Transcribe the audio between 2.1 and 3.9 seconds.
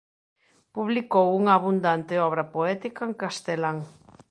obra poética en castelán.